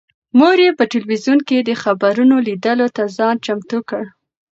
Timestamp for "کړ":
3.89-4.03